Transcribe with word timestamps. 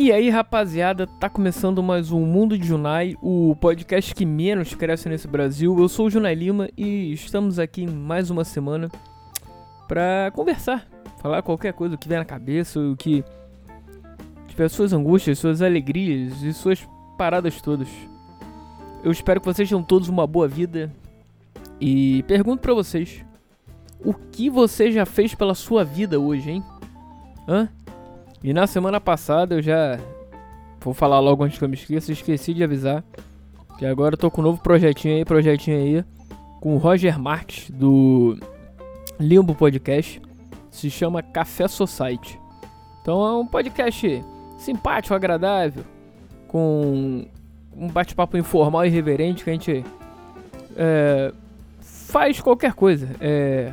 E 0.00 0.12
aí, 0.12 0.30
rapaziada, 0.30 1.08
tá 1.08 1.28
começando 1.28 1.82
mais 1.82 2.12
um 2.12 2.20
Mundo 2.20 2.56
de 2.56 2.64
Junai, 2.64 3.16
o 3.20 3.56
podcast 3.56 4.14
que 4.14 4.24
menos 4.24 4.72
cresce 4.72 5.08
nesse 5.08 5.26
Brasil. 5.26 5.76
Eu 5.76 5.88
sou 5.88 6.06
o 6.06 6.10
Junai 6.10 6.36
Lima 6.36 6.68
e 6.76 7.12
estamos 7.12 7.58
aqui 7.58 7.84
mais 7.84 8.30
uma 8.30 8.44
semana 8.44 8.88
pra 9.88 10.30
conversar, 10.36 10.86
falar 11.20 11.42
qualquer 11.42 11.72
coisa, 11.72 11.96
que 11.96 12.06
vier 12.06 12.20
na 12.20 12.24
cabeça, 12.24 12.78
o 12.78 12.96
que 12.96 13.24
tiver 14.46 14.68
suas 14.68 14.92
angústias, 14.92 15.36
suas 15.36 15.62
alegrias 15.62 16.44
e 16.44 16.52
suas 16.52 16.86
paradas 17.18 17.60
todas. 17.60 17.88
Eu 19.02 19.10
espero 19.10 19.40
que 19.40 19.46
vocês 19.46 19.68
tenham 19.68 19.82
todos 19.82 20.08
uma 20.08 20.28
boa 20.28 20.46
vida 20.46 20.92
e 21.80 22.22
pergunto 22.22 22.62
pra 22.62 22.72
vocês: 22.72 23.24
o 23.98 24.14
que 24.14 24.48
você 24.48 24.92
já 24.92 25.04
fez 25.04 25.34
pela 25.34 25.56
sua 25.56 25.82
vida 25.82 26.20
hoje, 26.20 26.52
hein? 26.52 26.64
Hã? 27.48 27.68
E 28.42 28.52
na 28.52 28.66
semana 28.66 29.00
passada 29.00 29.56
eu 29.56 29.62
já. 29.62 29.98
Vou 30.80 30.94
falar 30.94 31.18
logo 31.18 31.42
antes 31.42 31.58
que 31.58 31.64
eu 31.64 31.68
me 31.68 31.74
esqueça, 31.74 32.12
esqueci 32.12 32.54
de 32.54 32.62
avisar. 32.62 33.04
Que 33.78 33.86
agora 33.86 34.14
eu 34.14 34.18
tô 34.18 34.30
com 34.30 34.40
um 34.40 34.44
novo 34.44 34.62
projetinho 34.62 35.16
aí, 35.16 35.24
projetinho 35.24 35.76
aí. 35.76 36.04
Com 36.60 36.74
o 36.74 36.78
Roger 36.78 37.18
Marques 37.18 37.70
do 37.70 38.38
Limbo 39.18 39.54
Podcast. 39.54 40.20
Se 40.70 40.90
chama 40.90 41.22
Café 41.22 41.66
Society. 41.66 42.38
Então 43.02 43.26
é 43.26 43.32
um 43.32 43.46
podcast 43.46 44.24
simpático, 44.58 45.14
agradável. 45.14 45.84
Com 46.46 47.26
um 47.76 47.88
bate-papo 47.88 48.36
informal 48.36 48.84
e 48.86 48.88
reverente 48.88 49.44
que 49.44 49.50
a 49.50 49.52
gente 49.52 49.84
é, 50.76 51.32
faz 51.80 52.40
qualquer 52.40 52.74
coisa. 52.74 53.08
É, 53.20 53.72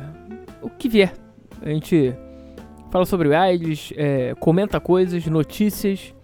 o 0.60 0.68
que 0.68 0.88
vier. 0.88 1.14
A 1.62 1.68
gente 1.68 2.14
fala 2.96 3.04
sobre 3.04 3.28
o 3.28 3.36
AIDS, 3.36 3.92
é, 3.94 4.34
comenta 4.40 4.80
coisas, 4.80 5.26
notícias. 5.26 6.14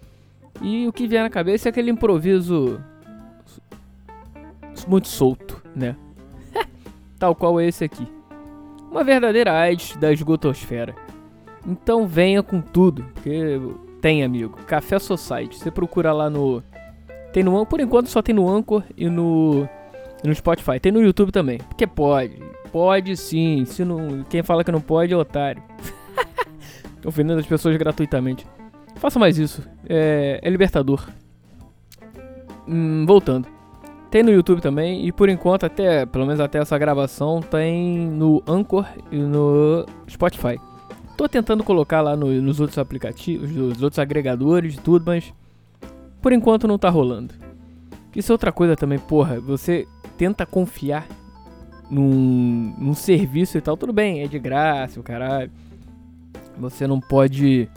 E 0.62 0.86
o 0.86 0.92
que 0.92 1.06
vier 1.06 1.22
na 1.22 1.28
cabeça 1.28 1.68
é 1.68 1.70
aquele 1.70 1.90
improviso 1.90 2.82
muito 4.88 5.06
solto, 5.06 5.62
né? 5.76 5.94
Tal 7.18 7.34
qual 7.34 7.60
é 7.60 7.66
esse 7.66 7.84
aqui. 7.84 8.08
Uma 8.90 9.04
verdadeira 9.04 9.52
AIDS 9.52 9.96
da 9.96 10.10
esgotosfera. 10.10 10.94
Então 11.66 12.06
venha 12.06 12.42
com 12.42 12.62
tudo, 12.62 13.04
porque 13.12 13.60
tem, 14.00 14.24
amigo. 14.24 14.56
Café 14.66 14.98
Society. 14.98 15.58
Você 15.58 15.70
procura 15.70 16.10
lá 16.10 16.30
no. 16.30 16.62
Tem 17.34 17.42
no 17.42 17.66
Por 17.66 17.80
enquanto 17.80 18.06
só 18.06 18.22
tem 18.22 18.34
no 18.34 18.48
Anchor 18.48 18.82
e 18.96 19.10
no. 19.10 19.68
E 20.24 20.26
no 20.26 20.34
Spotify. 20.34 20.80
Tem 20.80 20.90
no 20.90 21.02
YouTube 21.02 21.32
também. 21.32 21.58
Porque 21.58 21.86
pode. 21.86 22.42
Pode 22.72 23.14
sim. 23.18 23.66
Se 23.66 23.84
não, 23.84 24.24
quem 24.30 24.42
fala 24.42 24.64
que 24.64 24.72
não 24.72 24.80
pode 24.80 25.12
é 25.12 25.16
otário. 25.16 25.62
Ofendendo 27.04 27.40
as 27.40 27.46
pessoas 27.46 27.76
gratuitamente. 27.76 28.46
Faça 28.96 29.18
mais 29.18 29.38
isso. 29.38 29.62
É, 29.88 30.40
é 30.42 30.50
libertador. 30.50 31.08
Hum, 32.66 33.04
voltando. 33.06 33.48
Tem 34.10 34.22
no 34.22 34.30
YouTube 34.30 34.60
também. 34.60 35.06
E 35.06 35.12
por 35.12 35.28
enquanto, 35.28 35.64
até 35.64 36.06
pelo 36.06 36.26
menos 36.26 36.40
até 36.40 36.58
essa 36.58 36.78
gravação, 36.78 37.40
tem 37.40 38.06
no 38.06 38.42
Anchor 38.46 38.86
e 39.10 39.16
no 39.16 39.86
Spotify. 40.08 40.60
Tô 41.16 41.28
tentando 41.28 41.64
colocar 41.64 42.00
lá 42.00 42.16
no, 42.16 42.30
nos 42.40 42.60
outros 42.60 42.78
aplicativos, 42.78 43.50
nos 43.50 43.82
outros 43.82 43.98
agregadores 43.98 44.74
e 44.74 44.80
tudo, 44.80 45.04
mas 45.06 45.32
por 46.20 46.32
enquanto 46.32 46.68
não 46.68 46.78
tá 46.78 46.88
rolando. 46.88 47.34
Isso 48.14 48.30
é 48.30 48.34
outra 48.34 48.52
coisa 48.52 48.76
também, 48.76 48.98
porra. 48.98 49.40
Você 49.40 49.86
tenta 50.16 50.44
confiar 50.44 51.06
num, 51.90 52.74
num 52.78 52.94
serviço 52.94 53.58
e 53.58 53.60
tal, 53.60 53.76
tudo 53.76 53.92
bem, 53.92 54.22
é 54.22 54.26
de 54.26 54.38
graça, 54.38 55.00
o 55.00 55.02
caralho. 55.02 55.50
Você 56.58 56.86
não 56.86 57.00
pode 57.00 57.68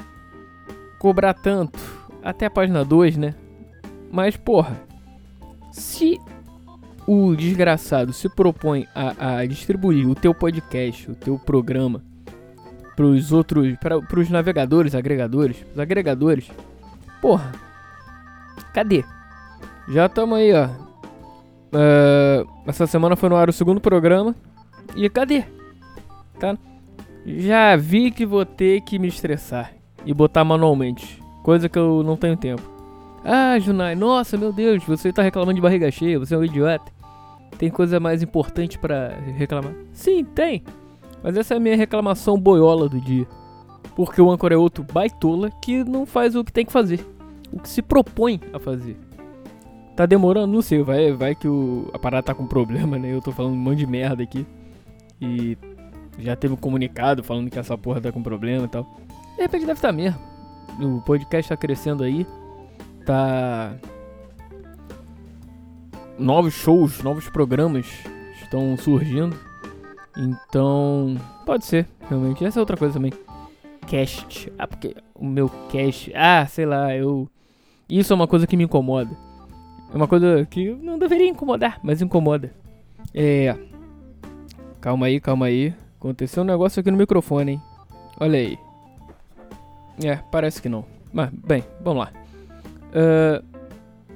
cobrar 0.99 1.33
tanto. 1.33 1.79
Até 2.23 2.47
a 2.47 2.49
página 2.49 2.83
2, 2.83 3.17
né? 3.17 3.35
Mas, 4.11 4.36
porra, 4.36 4.80
se 5.71 6.19
o 7.08 7.35
desgraçado 7.35 8.11
se 8.14 8.27
propõe 8.27 8.87
a, 8.95 9.37
a 9.37 9.45
distribuir 9.45 10.09
o 10.09 10.15
teu 10.15 10.33
podcast, 10.33 11.11
o 11.11 11.15
teu 11.15 11.37
programa, 11.37 12.02
pros 12.95 13.31
outros, 13.31 13.75
para 13.77 14.02
pros 14.02 14.30
navegadores, 14.30 14.95
agregadores, 14.95 15.65
os 15.71 15.80
agregadores, 15.80 16.49
porra, 17.21 17.52
cadê? 18.73 19.03
Já 19.87 20.08
estamos 20.08 20.37
aí, 20.37 20.52
ó. 20.53 20.67
Uh, 21.75 22.47
essa 22.65 22.87
semana 22.87 23.15
foi 23.15 23.30
no 23.30 23.35
ar 23.35 23.49
o 23.49 23.53
segundo 23.53 23.81
programa. 23.81 24.33
E 24.95 25.09
cadê? 25.09 25.43
Tá? 26.39 26.58
Já 27.25 27.75
vi 27.75 28.11
que 28.11 28.25
vou 28.25 28.45
ter 28.45 28.81
que 28.81 28.99
me 28.99 29.08
estressar 29.08 29.73
e 30.05 30.13
botar 30.13 30.43
manualmente, 30.43 31.19
coisa 31.43 31.67
que 31.67 31.80
eu 31.80 32.03
não 32.03 32.15
tenho 32.15 32.37
tempo. 32.37 32.61
Ah, 33.23 33.58
Junai, 33.58 33.95
nossa, 33.95 34.37
meu 34.37 34.53
Deus, 34.53 34.83
você 34.83 35.11
tá 35.11 35.23
reclamando 35.23 35.55
de 35.55 35.61
barriga 35.61 35.89
cheia, 35.89 36.19
você 36.19 36.35
é 36.35 36.37
um 36.37 36.43
idiota. 36.43 36.93
Tem 37.58 37.71
coisa 37.71 37.99
mais 37.99 38.21
importante 38.21 38.77
para 38.77 39.17
reclamar? 39.35 39.73
Sim, 39.91 40.23
tem. 40.23 40.64
Mas 41.23 41.35
essa 41.35 41.55
é 41.55 41.58
a 41.58 41.59
minha 41.59 41.75
reclamação 41.75 42.37
boiola 42.37 42.87
do 42.87 43.02
dia. 43.02 43.25
Porque 43.95 44.21
o 44.21 44.30
Anchor 44.30 44.52
é 44.52 44.58
outro 44.58 44.83
baitola 44.83 45.49
que 45.61 45.83
não 45.83 46.05
faz 46.05 46.35
o 46.35 46.43
que 46.43 46.52
tem 46.52 46.65
que 46.65 46.71
fazer. 46.71 47.03
O 47.52 47.59
que 47.59 47.69
se 47.69 47.81
propõe 47.81 48.39
a 48.53 48.59
fazer. 48.59 48.97
Tá 49.95 50.05
demorando? 50.05 50.53
Não 50.53 50.61
sei, 50.61 50.83
vai, 50.83 51.14
vai 51.14 51.33
que 51.33 51.47
o, 51.47 51.89
a 51.93 51.97
parada 51.97 52.23
tá 52.23 52.33
com 52.35 52.45
problema, 52.45 52.99
né? 52.99 53.11
Eu 53.11 53.21
tô 53.21 53.31
falando 53.31 53.53
um 53.53 53.58
monte 53.58 53.80
de 53.80 53.87
merda 53.87 54.21
aqui. 54.21 54.45
E 55.19 55.58
já 56.17 56.36
teve 56.36 56.53
um 56.53 56.58
comunicado 56.58 57.23
falando 57.23 57.49
que 57.49 57.59
essa 57.59 57.77
porra 57.77 58.02
tá 58.02 58.11
com 58.11 58.23
problema 58.23 58.65
e 58.65 58.67
tal. 58.67 58.83
De 59.36 59.42
repente 59.42 59.65
deve 59.65 59.73
estar 59.73 59.89
tá 59.89 59.93
mesmo. 59.93 60.20
O 60.80 61.02
podcast 61.02 61.49
tá 61.49 61.58
crescendo 61.58 62.03
aí. 62.03 62.26
Tá. 63.05 63.76
Novos 66.17 66.53
shows, 66.53 67.02
novos 67.03 67.30
programas 67.30 67.86
estão 68.42 68.77
surgindo. 68.77 69.37
Então. 70.17 71.17
Pode 71.45 71.65
ser, 71.65 71.87
realmente. 72.09 72.43
Essa 72.43 72.59
é 72.59 72.61
outra 72.61 72.77
coisa 72.77 72.93
também. 72.93 73.14
Cast. 73.87 74.52
Ah, 74.58 74.67
porque 74.67 74.95
o 75.14 75.26
meu 75.26 75.49
cast. 75.70 76.11
Ah, 76.15 76.45
sei 76.47 76.65
lá, 76.65 76.95
eu. 76.95 77.30
Isso 77.87 78.14
é 78.14 78.15
uma 78.15 78.27
coisa 78.27 78.47
que 78.47 78.58
me 78.58 78.64
incomoda. 78.64 79.15
É 79.93 79.95
uma 79.95 80.08
coisa 80.08 80.45
que 80.49 80.71
não 80.73 80.97
deveria 80.97 81.27
incomodar, 81.27 81.80
mas 81.83 82.02
incomoda. 82.02 82.52
É. 83.14 83.55
Calma 84.82 85.05
aí, 85.05 85.20
calma 85.20 85.45
aí. 85.45 85.73
Aconteceu 86.05 86.43
um 86.43 86.45
negócio 86.45 86.80
aqui 86.80 86.92
no 86.92 86.98
microfone, 86.98 87.54
hein? 87.54 87.61
Olha 88.20 88.38
aí. 88.38 88.60
É, 90.04 90.17
parece 90.32 90.61
que 90.61 90.70
não. 90.70 90.86
Mas, 91.11 91.32
bem, 91.32 91.64
vamos 91.82 92.05
lá. 92.05 92.11
Uh, 92.92 93.43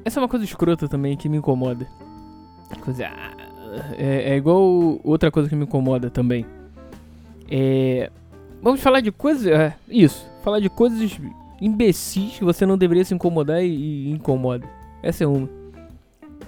essa 0.05 0.19
é 0.19 0.21
uma 0.21 0.29
coisa 0.29 0.45
escrota 0.45 0.87
também 0.87 1.17
que 1.17 1.27
me 1.27 1.37
incomoda. 1.37 1.87
Coisa. 2.81 3.07
Ah, 3.07 3.31
é, 3.97 4.33
é 4.33 4.37
igual 4.37 4.99
outra 5.03 5.31
coisa 5.31 5.49
que 5.49 5.55
me 5.55 5.63
incomoda 5.63 6.11
também. 6.11 6.45
É. 7.49 8.11
Vamos 8.61 8.81
falar 8.81 9.01
de 9.01 9.11
coisas. 9.11 9.47
É, 9.47 9.75
isso. 9.87 10.29
Falar 10.43 10.59
de 10.59 10.69
coisas 10.69 11.19
imbecis 11.59 12.37
que 12.37 12.43
você 12.43 12.67
não 12.67 12.77
deveria 12.77 13.03
se 13.03 13.15
incomodar 13.15 13.63
e, 13.63 14.09
e 14.09 14.11
incomoda. 14.11 14.69
Essa 15.01 15.23
é 15.23 15.27
uma. 15.27 15.49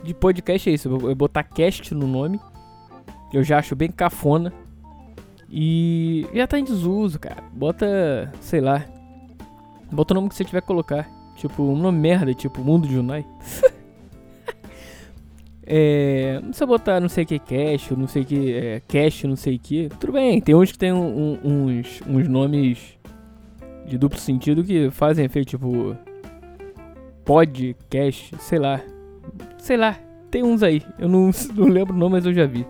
De 0.04 0.14
podcast 0.14 0.70
é 0.70 0.74
isso. 0.74 0.88
Eu 0.88 1.16
botar 1.16 1.42
cast 1.42 1.96
no 1.96 2.06
nome. 2.06 2.40
Eu 3.34 3.44
já 3.44 3.58
acho 3.58 3.76
bem 3.76 3.90
cafona. 3.90 4.54
E 5.54 6.26
já 6.34 6.48
tá 6.48 6.58
em 6.58 6.64
desuso, 6.64 7.20
cara. 7.20 7.44
Bota, 7.52 8.32
sei 8.40 8.62
lá. 8.62 8.86
Bota 9.92 10.14
o 10.14 10.16
nome 10.16 10.30
que 10.30 10.36
você 10.36 10.46
tiver 10.46 10.62
colocar. 10.62 11.10
Tipo, 11.36 11.64
um 11.64 11.76
nome 11.76 12.00
merda, 12.00 12.34
tipo 12.34 12.62
Mundo 12.62 12.88
de 12.88 12.98
Unai. 12.98 13.26
é, 15.68 16.36
não 16.36 16.50
precisa 16.50 16.66
botar 16.66 17.02
não 17.02 17.10
sei 17.10 17.26
o 17.26 17.28
que 17.28 17.38
cash, 17.38 17.92
não 17.92 18.08
sei 18.08 18.22
o 18.22 18.26
que 18.26 18.54
é, 18.54 18.80
cash, 18.88 19.24
não 19.24 19.36
sei 19.36 19.58
o 19.58 19.60
que. 19.60 19.90
Tudo 20.00 20.14
bem, 20.14 20.40
tem 20.40 20.56
uns 20.56 20.72
que 20.72 20.78
tem 20.78 20.94
um, 20.94 21.38
um, 21.44 21.68
uns, 21.68 22.02
uns 22.08 22.28
nomes 22.30 22.98
de 23.86 23.98
duplo 23.98 24.18
sentido 24.18 24.64
que 24.64 24.90
fazem 24.90 25.26
efeito, 25.26 25.50
tipo 25.50 25.98
podcast, 27.26 28.36
sei 28.40 28.60
lá. 28.60 28.82
Sei 29.58 29.76
lá, 29.76 29.98
tem 30.30 30.44
uns 30.44 30.64
aí. 30.64 30.82
Eu 30.98 31.10
não, 31.10 31.30
não 31.54 31.68
lembro 31.68 31.94
o 31.94 31.98
nome, 31.98 32.14
mas 32.14 32.26
eu 32.26 32.34
já 32.34 32.46
vi. 32.46 32.66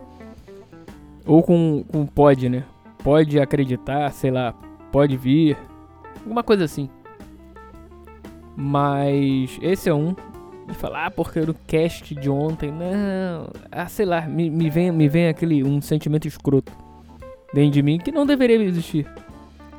Ou 1.28 1.44
com, 1.44 1.83
com 1.88 2.07
pode, 2.07 2.50
né? 2.50 2.63
Pode 3.03 3.39
acreditar, 3.39 4.12
sei 4.12 4.31
lá, 4.31 4.53
pode 4.92 5.18
vir. 5.18 5.57
Alguma 6.19 6.44
coisa 6.44 6.65
assim. 6.65 6.89
Mas 8.56 9.57
esse 9.62 9.89
é 9.89 9.94
um. 9.94 10.15
E 10.69 10.74
falar, 10.74 11.07
ah, 11.07 11.12
porque 11.12 11.39
no 11.42 11.53
cast 11.53 12.13
de 12.13 12.30
ontem, 12.30 12.71
não. 12.71 13.50
Ah, 13.71 13.88
sei 13.88 14.06
lá, 14.06 14.21
me, 14.21 14.50
me, 14.50 14.69
vem, 14.69 14.92
me 14.92 15.09
vem 15.09 15.27
aquele 15.27 15.63
um 15.63 15.81
sentimento 15.81 16.27
escroto 16.27 16.71
dentro 17.53 17.71
de 17.71 17.81
mim 17.81 17.98
que 17.98 18.12
não 18.12 18.25
deveria 18.25 18.56
existir. 18.57 19.07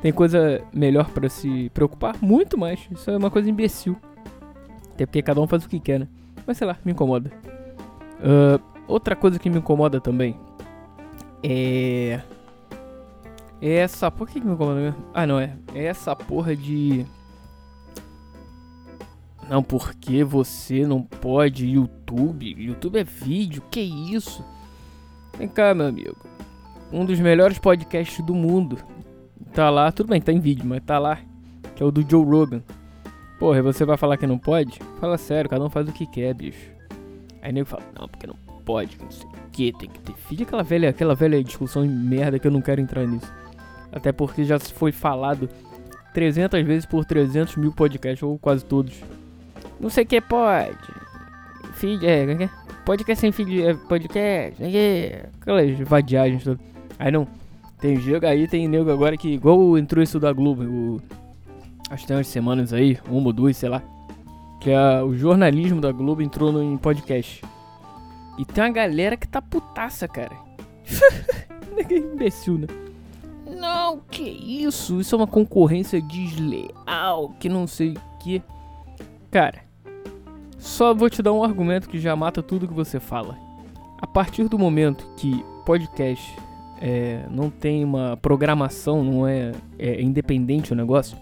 Tem 0.01 0.11
coisa 0.11 0.61
melhor 0.73 1.09
para 1.11 1.29
se 1.29 1.69
preocupar? 1.73 2.15
Muito 2.21 2.57
mais. 2.57 2.87
Isso 2.91 3.09
é 3.09 3.17
uma 3.17 3.31
coisa 3.31 3.49
imbecil. 3.49 3.95
Até 4.93 5.05
porque 5.05 5.21
cada 5.21 5.39
um 5.39 5.47
faz 5.47 5.63
o 5.63 5.69
que 5.69 5.79
quer, 5.79 6.01
né? 6.01 6.07
Mas 6.45 6.57
sei 6.57 6.67
lá, 6.67 6.77
me 6.83 6.91
incomoda. 6.91 7.31
Uh, 8.19 8.61
outra 8.87 9.15
coisa 9.15 9.39
que 9.39 9.49
me 9.49 9.59
incomoda 9.59 10.01
também 10.01 10.37
é. 11.43 12.21
Essa. 13.63 14.11
Por 14.11 14.27
que, 14.27 14.41
que 14.41 14.45
me? 14.45 14.57
Ah, 15.13 15.25
não, 15.25 15.39
é. 15.39 15.55
Essa 15.73 16.13
porra 16.13 16.53
de. 16.53 17.05
Não, 19.49 19.63
porque 19.63 20.21
você 20.21 20.85
não 20.85 21.01
pode 21.01 21.65
YouTube? 21.65 22.53
YouTube 22.57 22.99
é 22.99 23.03
vídeo, 23.05 23.63
que 23.71 23.79
isso? 23.79 24.43
Vem 25.37 25.47
cá, 25.47 25.73
meu 25.73 25.87
amigo. 25.87 26.17
Um 26.91 27.05
dos 27.05 27.19
melhores 27.21 27.57
podcasts 27.57 28.23
do 28.25 28.35
mundo. 28.35 28.77
Tá 29.53 29.69
lá, 29.69 29.91
tudo 29.93 30.09
bem, 30.09 30.19
tá 30.19 30.33
em 30.33 30.39
vídeo, 30.41 30.65
mas 30.65 30.83
tá 30.83 30.99
lá. 30.99 31.19
Que 31.73 31.81
é 31.83 31.85
o 31.85 31.91
do 31.91 32.07
Joe 32.09 32.25
Rogan. 32.25 32.61
Porra, 33.39 33.59
e 33.59 33.61
você 33.61 33.85
vai 33.85 33.95
falar 33.95 34.17
que 34.17 34.27
não 34.27 34.37
pode? 34.37 34.77
Fala 34.99 35.17
sério, 35.17 35.49
cada 35.49 35.63
um 35.63 35.69
faz 35.69 35.87
o 35.87 35.93
que 35.93 36.05
quer, 36.05 36.33
bicho. 36.33 36.69
Aí 37.41 37.53
nego 37.53 37.67
fala, 37.67 37.83
não, 37.97 38.07
porque 38.07 38.27
não 38.27 38.35
pode, 38.65 38.97
não 39.01 39.11
sei 39.11 39.27
o 39.27 39.51
que, 39.51 39.71
tem 39.73 39.89
que 39.89 39.99
ter 39.99 40.13
filho. 40.13 40.43
Aquela 40.43 40.63
velha, 40.63 40.89
aquela 40.89 41.15
velha 41.15 41.43
discussão 41.43 41.83
de 41.83 41.93
merda 41.93 42.39
que 42.39 42.47
eu 42.47 42.51
não 42.51 42.61
quero 42.61 42.81
entrar 42.81 43.05
nisso. 43.05 43.31
Até 43.93 44.11
porque 44.11 44.43
já 44.43 44.59
foi 44.59 44.91
falado 44.91 45.47
300 46.13 46.63
vezes 46.63 46.85
por 46.85 47.05
300 47.05 47.55
mil 47.57 47.71
podcasts, 47.71 48.23
ou 48.23 48.37
quase 48.39 48.65
todos. 48.65 48.95
Não 49.79 49.89
sei 49.89 50.03
o 50.03 50.07
que 50.07 50.19
pode. 50.19 50.77
Filho, 51.73 52.05
é, 52.05 52.23
é, 52.23 52.43
é, 52.43 52.49
podcast 52.85 53.21
sem 53.21 53.31
filho, 53.31 53.69
é, 53.69 53.73
podcast, 53.73 54.63
é, 54.63 55.25
aquelas 55.39 55.79
vadiagens 55.79 56.43
todas. 56.43 56.59
Aí 56.97 57.11
não, 57.11 57.27
tem 57.79 57.99
jogo 57.99 58.25
aí, 58.25 58.47
tem 58.47 58.67
nego 58.67 58.91
agora 58.91 59.17
que, 59.17 59.29
igual 59.29 59.77
entrou 59.77 60.03
isso 60.03 60.19
da 60.19 60.31
Globo, 60.31 60.63
o, 60.63 61.01
acho 61.89 62.03
que 62.03 62.07
tem 62.07 62.17
umas 62.17 62.27
semanas 62.27 62.73
aí, 62.73 62.97
uma 63.09 63.27
ou 63.27 63.33
duas, 63.33 63.57
sei 63.57 63.69
lá. 63.69 63.81
Que 64.61 64.71
é, 64.71 65.03
o 65.03 65.13
jornalismo 65.13 65.81
da 65.81 65.91
Globo 65.91 66.21
entrou 66.21 66.51
no, 66.51 66.63
em 66.63 66.77
podcast. 66.77 67.43
E 68.37 68.45
tem 68.45 68.63
uma 68.63 68.69
galera 68.71 69.17
que 69.17 69.27
tá 69.27 69.41
putaça, 69.41 70.07
cara. 70.07 70.35
que 71.87 71.95
imbecil, 71.95 72.59
né? 72.59 72.67
Não, 73.63 74.01
que 74.11 74.21
isso? 74.21 74.99
Isso 74.99 75.15
é 75.15 75.17
uma 75.17 75.25
concorrência 75.25 76.01
desleal, 76.01 77.33
que 77.39 77.47
não 77.47 77.65
sei 77.65 77.93
o 77.93 78.17
que. 78.19 78.43
Cara, 79.31 79.63
só 80.59 80.93
vou 80.93 81.09
te 81.09 81.21
dar 81.21 81.31
um 81.31 81.41
argumento 81.41 81.87
que 81.87 81.97
já 81.97 82.13
mata 82.13 82.43
tudo 82.43 82.67
que 82.67 82.73
você 82.73 82.99
fala. 82.99 83.37
A 84.01 84.05
partir 84.05 84.49
do 84.49 84.59
momento 84.59 85.09
que 85.15 85.45
podcast 85.65 86.35
é, 86.81 87.25
não 87.31 87.49
tem 87.49 87.85
uma 87.85 88.17
programação, 88.17 89.01
não 89.01 89.25
é, 89.25 89.53
é 89.79 90.01
independente 90.01 90.73
o 90.73 90.75
negócio, 90.75 91.17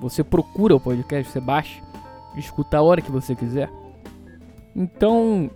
você 0.00 0.22
procura 0.22 0.76
o 0.76 0.80
podcast, 0.80 1.32
você 1.32 1.40
baixa, 1.40 1.82
escuta 2.36 2.76
a 2.76 2.82
hora 2.82 3.02
que 3.02 3.10
você 3.10 3.34
quiser. 3.34 3.68
Então, 4.76 5.50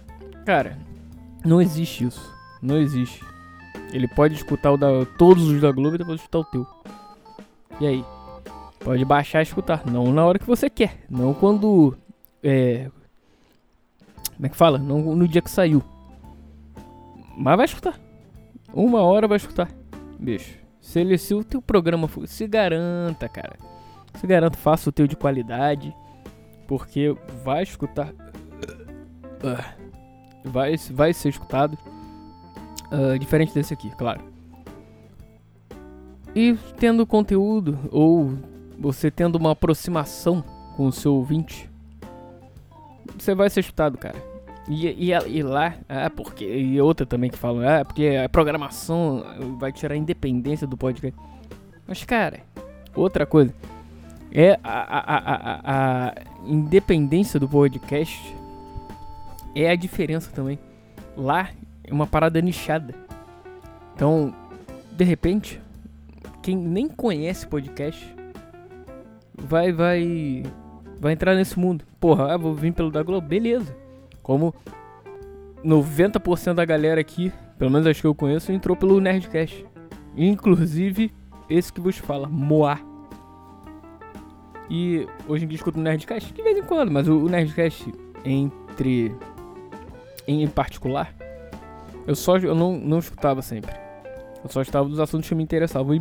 cara, 0.44 0.76
não 1.44 1.62
existe 1.62 2.04
isso. 2.04 2.34
Não 2.60 2.78
existe. 2.78 3.24
Ele 3.92 4.08
pode 4.08 4.34
escutar 4.34 4.72
o 4.72 4.76
da, 4.76 4.88
todos 5.18 5.48
os 5.48 5.60
da 5.60 5.70
Globo 5.70 5.94
e 5.94 5.98
depois 5.98 6.20
escutar 6.20 6.38
o 6.40 6.44
teu. 6.44 6.66
E 7.80 7.86
aí? 7.86 8.04
Pode 8.80 9.04
baixar 9.04 9.40
e 9.40 9.42
escutar. 9.42 9.84
Não 9.86 10.12
na 10.12 10.24
hora 10.24 10.38
que 10.38 10.46
você 10.46 10.68
quer. 10.70 11.04
Não 11.08 11.34
quando. 11.34 11.96
É, 12.42 12.90
como 14.36 14.46
é 14.46 14.48
que 14.50 14.56
fala? 14.56 14.78
Não 14.78 15.16
no 15.16 15.26
dia 15.26 15.40
que 15.40 15.50
saiu. 15.50 15.82
Mas 17.36 17.56
vai 17.56 17.64
escutar. 17.64 17.98
Uma 18.72 19.00
hora 19.00 19.26
vai 19.26 19.36
escutar. 19.36 19.70
Bicho. 20.18 20.58
Se, 20.80 21.00
ele, 21.00 21.16
se 21.16 21.34
o 21.34 21.42
teu 21.42 21.60
programa 21.62 22.06
for. 22.06 22.28
Se 22.28 22.46
garanta, 22.46 23.28
cara. 23.28 23.56
Se 24.14 24.26
garanta, 24.26 24.58
faça 24.58 24.90
o 24.90 24.92
teu 24.92 25.06
de 25.06 25.16
qualidade. 25.16 25.94
Porque 26.68 27.16
vai 27.42 27.62
escutar. 27.62 28.12
Vai, 30.44 30.76
vai 30.90 31.12
ser 31.12 31.30
escutado. 31.30 31.78
Uh, 32.90 33.18
diferente 33.18 33.52
desse 33.52 33.74
aqui, 33.74 33.90
claro. 33.96 34.20
E 36.34 36.56
tendo 36.78 37.06
conteúdo, 37.06 37.78
ou 37.90 38.34
você 38.78 39.10
tendo 39.10 39.36
uma 39.36 39.52
aproximação 39.52 40.44
com 40.76 40.86
o 40.86 40.92
seu 40.92 41.14
ouvinte, 41.14 41.68
você 43.18 43.34
vai 43.34 43.48
ser 43.48 43.62
chutado, 43.62 43.96
cara. 43.96 44.16
E, 44.68 44.86
e, 44.86 45.12
e 45.12 45.42
lá, 45.42 45.74
ah, 45.88 46.10
porque. 46.10 46.44
E 46.44 46.80
outra 46.80 47.06
também 47.06 47.30
que 47.30 47.38
falam, 47.38 47.66
ah, 47.66 47.84
porque 47.84 48.20
a 48.22 48.28
programação 48.28 49.24
vai 49.58 49.72
tirar 49.72 49.94
a 49.94 49.96
independência 49.96 50.66
do 50.66 50.76
podcast. 50.76 51.18
Mas, 51.86 52.04
cara, 52.04 52.40
outra 52.94 53.24
coisa. 53.24 53.54
É 54.32 54.58
a, 54.62 54.80
a, 54.80 55.06
a, 55.06 56.06
a 56.08 56.14
independência 56.44 57.40
do 57.40 57.48
podcast. 57.48 58.34
É 59.54 59.70
a 59.70 59.76
diferença 59.76 60.30
também. 60.34 60.58
Lá 61.16 61.48
é 61.48 61.65
uma 61.90 62.06
parada 62.06 62.40
nichada. 62.40 62.94
Então, 63.94 64.34
de 64.92 65.04
repente, 65.04 65.60
quem 66.42 66.56
nem 66.56 66.88
conhece 66.88 67.46
podcast 67.46 68.14
vai 69.34 69.72
vai 69.72 70.42
vai 70.98 71.12
entrar 71.12 71.34
nesse 71.34 71.58
mundo. 71.58 71.84
Porra, 72.00 72.34
ah, 72.34 72.36
vou 72.36 72.54
vir 72.54 72.72
pelo 72.72 72.90
da 72.90 73.02
Globo, 73.02 73.26
beleza. 73.26 73.76
Como 74.22 74.54
90% 75.64 76.54
da 76.54 76.64
galera 76.64 77.00
aqui, 77.00 77.32
pelo 77.58 77.70
menos 77.70 77.86
acho 77.86 78.00
que 78.00 78.06
eu 78.06 78.14
conheço, 78.14 78.52
entrou 78.52 78.76
pelo 78.76 79.00
Nerdcast. 79.00 79.66
Inclusive 80.16 81.12
esse 81.48 81.72
que 81.72 81.80
vos 81.80 81.96
fala, 81.98 82.28
Moá. 82.28 82.80
E 84.68 85.06
hoje 85.28 85.44
em 85.44 85.48
dia 85.48 85.56
escuto 85.56 85.78
o 85.78 85.82
Nerdcast 85.82 86.32
de 86.32 86.42
vez 86.42 86.58
em 86.58 86.62
quando, 86.62 86.90
mas 86.90 87.06
o 87.08 87.28
Nerdcast 87.28 87.92
entre 88.24 89.14
em 90.26 90.46
particular, 90.48 91.14
eu 92.06 92.14
só 92.14 92.36
eu 92.38 92.54
não, 92.54 92.78
não 92.78 92.98
escutava 92.98 93.42
sempre. 93.42 93.74
Eu 94.42 94.50
só 94.50 94.62
estava 94.62 94.88
dos 94.88 95.00
assuntos 95.00 95.28
que 95.28 95.34
me 95.34 95.42
interessavam 95.42 95.94
e 95.94 95.98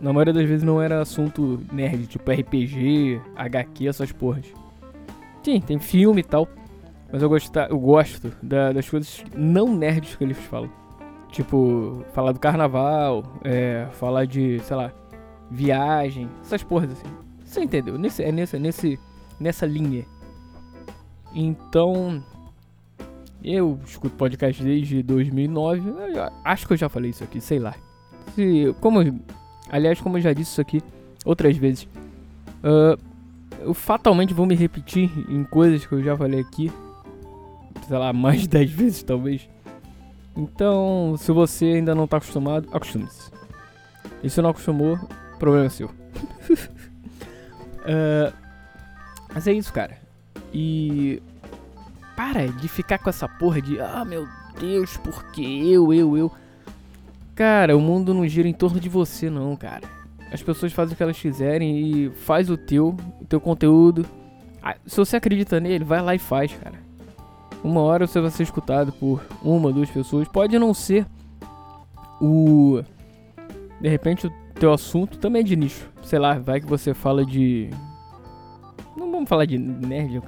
na 0.00 0.12
maioria 0.12 0.32
das 0.32 0.48
vezes 0.48 0.62
não 0.62 0.80
era 0.80 1.00
assunto 1.00 1.60
nerd, 1.72 2.06
tipo 2.06 2.30
RPG, 2.30 3.20
HQ, 3.36 3.88
essas 3.88 4.10
porras. 4.10 4.46
Sim, 5.42 5.60
tem 5.60 5.78
filme 5.78 6.20
e 6.20 6.24
tal. 6.24 6.48
Mas 7.12 7.22
eu, 7.22 7.28
gostar, 7.28 7.70
eu 7.70 7.78
gosto 7.78 8.32
da, 8.42 8.72
das 8.72 8.88
coisas 8.88 9.22
não 9.36 9.74
nerds 9.74 10.16
que 10.16 10.24
eles 10.24 10.38
falam. 10.38 10.70
Tipo, 11.30 12.04
falar 12.12 12.32
do 12.32 12.40
carnaval, 12.40 13.22
é, 13.44 13.86
falar 13.92 14.26
de, 14.26 14.60
sei 14.60 14.76
lá, 14.76 14.92
viagem, 15.50 16.28
essas 16.42 16.62
porras 16.62 16.92
assim. 16.92 17.06
Você 17.44 17.62
entendeu? 17.62 17.98
Nesse, 17.98 18.22
é 18.22 18.32
nesse, 18.32 18.58
nesse, 18.58 18.98
nessa 19.38 19.66
linha. 19.66 20.06
Então, 21.34 22.22
eu 23.44 23.78
escuto 23.84 24.16
podcast 24.16 24.62
desde 24.62 25.02
2009. 25.02 25.82
acho 26.44 26.66
que 26.66 26.72
eu 26.72 26.76
já 26.76 26.88
falei 26.88 27.10
isso 27.10 27.24
aqui, 27.24 27.40
sei 27.40 27.58
lá. 27.58 27.74
Se, 28.34 28.74
como 28.80 29.02
Aliás, 29.72 30.00
como 30.00 30.18
eu 30.18 30.20
já 30.20 30.34
disse 30.34 30.52
isso 30.52 30.60
aqui 30.60 30.82
outras 31.24 31.56
vezes, 31.56 31.84
uh, 32.62 33.00
eu 33.60 33.72
fatalmente 33.72 34.34
vou 34.34 34.44
me 34.44 34.54
repetir 34.54 35.10
em 35.30 35.42
coisas 35.44 35.86
que 35.86 35.94
eu 35.94 36.02
já 36.02 36.14
falei 36.14 36.40
aqui, 36.40 36.70
sei 37.88 37.96
lá, 37.96 38.12
mais 38.14 38.42
de 38.42 38.48
10 38.48 38.70
vezes 38.70 39.02
talvez. 39.02 39.48
Então, 40.36 41.14
se 41.18 41.32
você 41.32 41.64
ainda 41.66 41.94
não 41.94 42.06
tá 42.06 42.18
acostumado, 42.18 42.68
acostume-se. 42.70 43.30
E 44.22 44.28
se 44.28 44.42
não 44.42 44.50
acostumou, 44.50 44.98
problema 45.38 45.70
seu. 45.70 45.86
uh, 45.88 45.92
mas 49.32 49.46
é 49.46 49.54
isso, 49.54 49.72
cara. 49.72 49.96
E 50.52 51.22
para 52.16 52.48
de 52.48 52.68
ficar 52.68 52.98
com 52.98 53.10
essa 53.10 53.28
porra 53.28 53.60
de, 53.60 53.80
ah, 53.80 54.04
meu 54.04 54.26
Deus, 54.58 54.96
porque 54.98 55.42
eu, 55.42 55.92
eu, 55.92 56.16
eu. 56.16 56.32
Cara, 57.34 57.76
o 57.76 57.80
mundo 57.80 58.12
não 58.12 58.26
gira 58.26 58.48
em 58.48 58.52
torno 58.52 58.78
de 58.78 58.88
você, 58.88 59.30
não, 59.30 59.56
cara. 59.56 59.88
As 60.32 60.42
pessoas 60.42 60.72
fazem 60.72 60.94
o 60.94 60.96
que 60.96 61.02
elas 61.02 61.18
quiserem 61.18 61.78
e 61.78 62.10
faz 62.10 62.48
o 62.48 62.56
teu, 62.56 62.96
o 63.20 63.24
teu 63.24 63.40
conteúdo. 63.40 64.06
Ah, 64.62 64.76
se 64.86 64.96
você 64.96 65.16
acredita 65.16 65.60
nele, 65.60 65.84
vai 65.84 66.00
lá 66.00 66.14
e 66.14 66.18
faz, 66.18 66.52
cara. 66.52 66.80
Uma 67.62 67.80
hora 67.80 68.06
você 68.06 68.20
vai 68.20 68.30
ser 68.30 68.42
escutado 68.42 68.92
por 68.92 69.22
uma, 69.42 69.72
duas 69.72 69.90
pessoas. 69.90 70.26
Pode 70.28 70.58
não 70.58 70.72
ser 70.72 71.06
o. 72.20 72.82
De 73.80 73.88
repente 73.88 74.26
o 74.26 74.32
teu 74.54 74.72
assunto 74.72 75.18
também 75.18 75.40
é 75.40 75.44
de 75.44 75.56
nicho. 75.56 75.90
Sei 76.02 76.18
lá, 76.18 76.38
vai 76.38 76.60
que 76.60 76.66
você 76.66 76.94
fala 76.94 77.24
de. 77.24 77.70
Não 78.96 79.10
vamos 79.10 79.28
falar 79.28 79.44
de 79.44 79.58
nerd, 79.58 80.20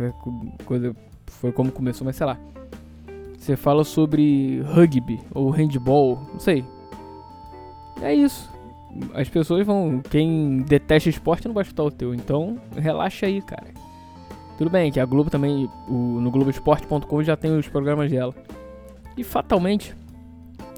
coisa 0.64 0.94
foi 1.40 1.52
como 1.52 1.70
começou, 1.72 2.04
mas 2.04 2.16
sei 2.16 2.26
lá. 2.26 2.38
Você 3.38 3.56
fala 3.56 3.84
sobre 3.84 4.62
rugby 4.62 5.20
ou 5.34 5.50
handball, 5.50 6.18
não 6.32 6.40
sei. 6.40 6.64
É 8.00 8.14
isso. 8.14 8.50
As 9.12 9.28
pessoas 9.28 9.66
vão. 9.66 10.00
Quem 10.08 10.62
detesta 10.62 11.10
esporte 11.10 11.46
não 11.46 11.54
vai 11.54 11.64
chutar 11.64 11.82
o 11.82 11.90
teu. 11.90 12.14
Então, 12.14 12.58
relaxa 12.76 13.26
aí, 13.26 13.42
cara. 13.42 13.66
Tudo 14.56 14.70
bem 14.70 14.90
que 14.90 15.00
a 15.00 15.04
Globo 15.04 15.30
também, 15.30 15.68
o, 15.88 16.20
no 16.20 16.30
Globoesporte.com 16.30 17.22
já 17.22 17.36
tem 17.36 17.56
os 17.56 17.68
programas 17.68 18.10
dela. 18.10 18.34
E 19.16 19.24
fatalmente, 19.24 19.94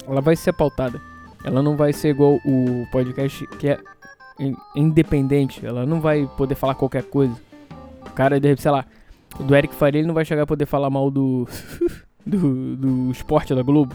ela 0.06 0.20
vai 0.20 0.34
ser 0.34 0.52
pautada. 0.52 1.00
Ela 1.44 1.62
não 1.62 1.76
vai 1.76 1.92
ser 1.92 2.08
igual 2.08 2.40
o 2.44 2.86
podcast 2.90 3.46
que 3.58 3.68
é 3.68 3.78
independente. 4.75 5.64
Ela 5.64 5.86
não 5.86 6.00
vai 6.00 6.28
poder 6.36 6.54
falar 6.54 6.75
qualquer 6.75 7.04
coisa. 7.04 7.34
O 8.06 8.10
cara, 8.10 8.36
sei 8.56 8.70
lá, 8.70 8.84
do 9.40 9.54
Eric 9.54 9.75
Faria, 9.75 10.00
ele 10.00 10.09
não 10.09 10.14
vai 10.14 10.25
chegar 10.25 10.42
a 10.42 10.47
poder 10.47 10.66
falar 10.66 10.90
mal 10.90 11.11
do, 11.11 11.47
do, 12.25 12.76
do 12.76 13.11
esporte 13.11 13.54
da 13.54 13.62
Globo. 13.62 13.95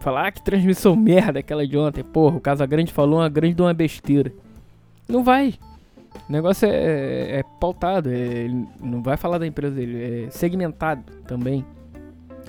Falar, 0.00 0.26
ah, 0.26 0.32
que 0.32 0.42
transmissão 0.42 0.94
merda 0.94 1.38
aquela 1.38 1.66
de 1.66 1.78
ontem. 1.78 2.04
Porra, 2.04 2.36
o 2.36 2.40
Casagrande 2.40 2.92
falou 2.92 3.20
uma 3.20 3.28
grande 3.28 3.54
de 3.54 3.62
uma 3.62 3.72
besteira. 3.72 4.32
Não 5.08 5.24
vai. 5.24 5.54
O 6.28 6.32
negócio 6.32 6.68
é, 6.68 7.38
é 7.38 7.42
pautado, 7.60 8.10
é, 8.10 8.48
não 8.80 9.02
vai 9.02 9.16
falar 9.16 9.38
da 9.38 9.46
empresa 9.46 9.74
dele, 9.74 10.26
é 10.26 10.30
segmentado 10.30 11.02
também. 11.26 11.64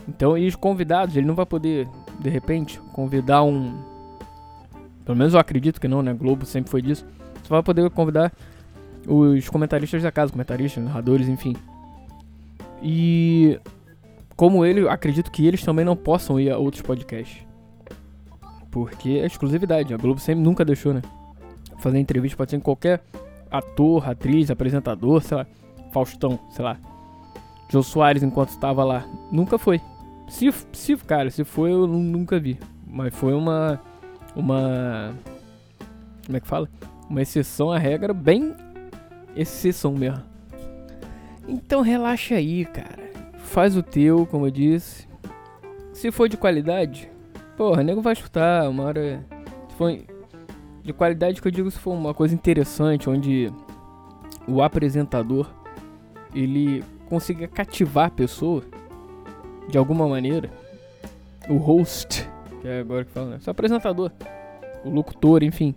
Então, 0.07 0.38
e 0.38 0.48
os 0.48 0.55
convidados, 0.55 1.15
ele 1.15 1.25
não 1.25 1.34
vai 1.34 1.45
poder, 1.45 1.88
de 2.19 2.29
repente, 2.29 2.79
convidar 2.93 3.43
um. 3.43 3.75
Pelo 5.03 5.17
menos 5.17 5.34
eu 5.34 5.39
acredito 5.39 5.81
que 5.81 5.88
não, 5.88 6.01
né? 6.01 6.13
Globo 6.13 6.45
sempre 6.45 6.69
foi 6.69 6.81
disso. 6.81 7.05
Você 7.41 7.50
vai 7.50 7.63
poder 7.63 7.89
convidar 7.89 8.31
os 9.07 9.50
comentaristas 9.50 10.01
da 10.01 10.12
casa, 10.12 10.31
comentaristas, 10.31 10.83
narradores, 10.83 11.27
enfim. 11.27 11.55
E 12.81 13.59
como 14.35 14.65
ele, 14.65 14.88
acredito 14.88 15.31
que 15.31 15.45
eles 15.45 15.63
também 15.63 15.85
não 15.85 15.95
possam 15.95 16.39
ir 16.39 16.51
a 16.51 16.57
outros 16.57 16.81
podcasts. 16.81 17.45
Porque 18.69 19.09
é 19.12 19.25
exclusividade. 19.25 19.93
A 19.93 19.97
Globo 19.97 20.19
sempre 20.19 20.43
nunca 20.43 20.65
deixou, 20.65 20.93
né? 20.93 21.01
Fazer 21.79 21.97
entrevista 21.97 22.38
pode 22.38 22.51
ser 22.51 22.57
em 22.57 22.62
qualquer 22.62 23.01
ator, 23.50 24.09
atriz, 24.09 24.51
apresentador, 24.51 25.21
sei 25.21 25.38
lá. 25.38 25.47
Faustão, 25.91 26.38
sei 26.50 26.65
lá. 26.65 26.77
Jô 27.69 27.81
Soares 27.81 28.24
enquanto 28.24 28.50
estava 28.50 28.83
lá. 28.83 29.05
Nunca 29.31 29.57
foi. 29.57 29.79
Se, 30.27 30.51
se, 30.74 30.97
cara, 30.97 31.29
se 31.29 31.43
foi, 31.43 31.71
eu 31.71 31.88
nunca 31.88 32.38
vi. 32.39 32.59
Mas 32.85 33.15
foi 33.15 33.33
uma. 33.33 33.79
Uma. 34.35 35.13
Como 36.25 36.38
é 36.38 36.39
que 36.41 36.47
fala? 36.47 36.67
Uma 37.09 37.21
exceção 37.21 37.71
à 37.71 37.77
regra, 37.77 38.13
bem 38.13 38.53
exceção 39.35 39.93
mesmo. 39.93 40.23
Então 41.47 41.81
relaxa 41.81 42.35
aí, 42.35 42.65
cara. 42.65 43.03
Faz 43.37 43.77
o 43.77 43.83
teu, 43.83 44.25
como 44.25 44.47
eu 44.47 44.51
disse. 44.51 45.07
Se 45.93 46.11
for 46.11 46.27
de 46.27 46.37
qualidade, 46.37 47.09
porra, 47.55 47.83
nego 47.83 48.01
vai 48.01 48.13
escutar. 48.13 48.69
Uma 48.69 48.83
hora. 48.83 49.25
Se 49.69 49.75
for 49.75 49.97
de 50.83 50.93
qualidade 50.93 51.41
que 51.41 51.47
eu 51.47 51.51
digo, 51.51 51.69
se 51.69 51.79
for 51.79 51.93
uma 51.93 52.13
coisa 52.13 52.33
interessante, 52.33 53.09
onde 53.09 53.51
o 54.47 54.61
apresentador 54.61 55.49
ele 56.33 56.83
consiga 57.07 57.47
cativar 57.47 58.07
a 58.07 58.11
pessoa 58.11 58.63
de 59.67 59.77
alguma 59.77 60.07
maneira. 60.07 60.49
O 61.47 61.57
host, 61.57 62.27
que 62.61 62.67
é 62.67 62.79
agora 62.79 63.05
que 63.05 63.11
fala, 63.11 63.31
né? 63.31 63.39
O 63.45 63.49
apresentador, 63.49 64.11
o 64.83 64.89
locutor, 64.89 65.43
enfim. 65.43 65.75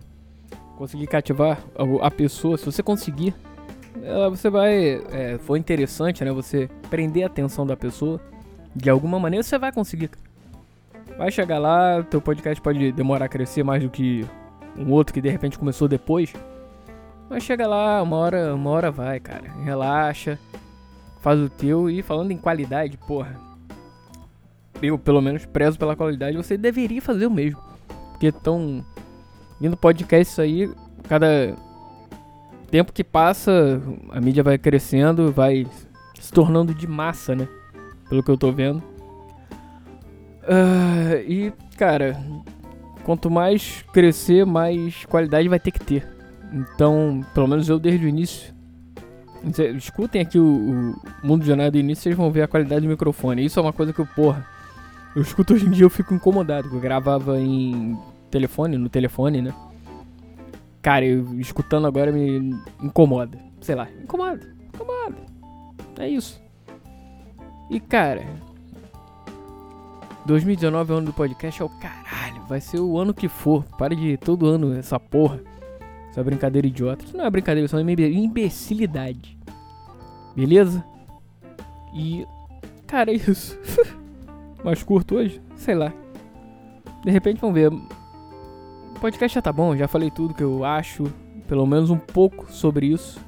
Conseguir 0.77 1.07
cativar 1.07 1.59
a 2.01 2.09
pessoa, 2.09 2.57
se 2.57 2.65
você 2.65 2.81
conseguir, 2.81 3.35
ela, 4.03 4.29
você 4.29 4.49
vai. 4.49 5.01
É, 5.11 5.37
foi 5.39 5.59
interessante, 5.59 6.23
né? 6.23 6.31
Você 6.31 6.69
prender 6.89 7.23
a 7.23 7.27
atenção 7.27 7.65
da 7.65 7.75
pessoa. 7.75 8.19
De 8.75 8.89
alguma 8.89 9.19
maneira 9.19 9.43
você 9.43 9.57
vai 9.57 9.71
conseguir. 9.71 10.11
Vai 11.17 11.31
chegar 11.31 11.59
lá, 11.59 12.01
teu 12.03 12.21
podcast 12.21 12.61
pode 12.61 12.91
demorar 12.91 13.25
a 13.25 13.29
crescer 13.29 13.63
mais 13.63 13.83
do 13.83 13.89
que 13.89 14.25
um 14.77 14.91
outro 14.91 15.13
que 15.13 15.21
de 15.21 15.29
repente 15.29 15.59
começou 15.59 15.87
depois. 15.87 16.33
Mas 17.29 17.43
chega 17.43 17.67
lá, 17.67 18.01
uma 18.01 18.15
hora, 18.17 18.55
uma 18.55 18.69
hora 18.69 18.91
vai, 18.91 19.19
cara. 19.19 19.51
Relaxa, 19.63 20.39
faz 21.19 21.39
o 21.39 21.49
teu 21.49 21.89
e 21.89 22.01
falando 22.01 22.31
em 22.31 22.37
qualidade, 22.37 22.97
porra. 22.97 23.35
Eu 24.81 24.97
pelo 24.97 25.21
menos 25.21 25.45
prezo 25.45 25.77
pela 25.77 25.95
qualidade, 25.95 26.37
você 26.37 26.57
deveria 26.57 27.01
fazer 27.01 27.25
o 27.25 27.31
mesmo. 27.31 27.61
Porque 28.11 28.27
estão 28.27 28.83
vindo 29.59 29.75
podcast 29.75 30.39
aí, 30.39 30.71
cada 31.07 31.55
tempo 32.69 32.93
que 32.93 33.03
passa, 33.03 33.81
a 34.11 34.21
mídia 34.21 34.43
vai 34.43 34.57
crescendo, 34.57 35.31
vai 35.31 35.65
se 36.19 36.31
tornando 36.31 36.73
de 36.73 36.87
massa, 36.87 37.35
né? 37.35 37.47
Pelo 38.07 38.23
que 38.23 38.31
eu 38.31 38.37
tô 38.37 38.51
vendo. 38.51 38.83
Uh, 40.43 41.19
e, 41.27 41.53
cara, 41.77 42.19
quanto 43.03 43.29
mais 43.29 43.83
crescer, 43.93 44.45
mais 44.45 45.05
qualidade 45.05 45.47
vai 45.47 45.59
ter 45.59 45.71
que 45.71 45.79
ter. 45.79 46.07
Então, 46.51 47.25
pelo 47.33 47.47
menos 47.47 47.69
eu 47.69 47.79
desde 47.79 48.05
o 48.05 48.09
início. 48.09 48.53
Escutem 49.77 50.21
aqui 50.21 50.37
o, 50.37 50.43
o 51.23 51.27
Mundo 51.27 51.41
de 51.41 51.47
Jornada 51.47 51.71
do 51.71 51.77
início, 51.77 52.03
vocês 52.03 52.15
vão 52.15 52.31
ver 52.31 52.41
a 52.41 52.47
qualidade 52.47 52.81
do 52.81 52.89
microfone. 52.89 53.45
Isso 53.45 53.59
é 53.59 53.61
uma 53.61 53.71
coisa 53.71 53.93
que 53.93 53.99
eu, 53.99 54.05
porra, 54.05 54.45
eu 55.15 55.21
escuto 55.21 55.53
hoje 55.53 55.65
em 55.65 55.71
dia 55.71 55.85
eu 55.85 55.89
fico 55.89 56.13
incomodado. 56.13 56.69
Eu 56.73 56.79
gravava 56.79 57.39
em 57.39 57.97
telefone, 58.29 58.77
no 58.77 58.89
telefone, 58.89 59.41
né? 59.41 59.53
Cara, 60.81 61.05
eu 61.05 61.39
escutando 61.39 61.87
agora 61.87 62.11
me 62.11 62.55
incomoda. 62.81 63.37
Sei 63.61 63.75
lá, 63.75 63.87
incomoda, 64.01 64.55
incomoda. 64.73 65.17
É 65.99 66.07
isso. 66.07 66.41
E 67.69 67.79
cara, 67.79 68.25
2019 70.25 70.91
é 70.91 70.95
o 70.95 70.97
ano 70.97 71.07
do 71.07 71.13
podcast, 71.13 71.61
é 71.61 71.65
o 71.65 71.69
caralho. 71.69 72.41
Vai 72.47 72.61
ser 72.61 72.79
o 72.79 72.97
ano 72.97 73.13
que 73.13 73.27
for. 73.27 73.63
Para 73.77 73.95
de 73.95 74.15
todo 74.17 74.47
ano 74.47 74.73
essa 74.77 74.99
porra. 74.99 75.41
Essa 76.09 76.23
brincadeira 76.23 76.67
idiota. 76.67 77.05
Isso 77.05 77.17
não 77.17 77.25
é 77.25 77.29
brincadeira, 77.29 77.65
isso 77.65 77.77
é 77.77 77.81
uma 77.81 77.91
imbecilidade. 77.91 79.37
Beleza? 80.35 80.83
E. 81.93 82.25
Cara, 82.87 83.11
é 83.11 83.15
isso. 83.15 83.57
Mais 84.63 84.81
curto 84.83 85.15
hoje? 85.15 85.41
Sei 85.55 85.75
lá. 85.75 85.93
De 87.03 87.11
repente 87.11 87.39
vamos 87.39 87.55
ver. 87.55 87.71
O 88.95 88.99
podcast 88.99 89.35
já 89.35 89.41
tá 89.41 89.51
bom, 89.53 89.75
já 89.75 89.87
falei 89.87 90.11
tudo 90.11 90.33
que 90.33 90.43
eu 90.43 90.63
acho. 90.63 91.05
Pelo 91.47 91.65
menos 91.65 91.89
um 91.89 91.97
pouco 91.97 92.51
sobre 92.51 92.87
isso. 92.87 93.19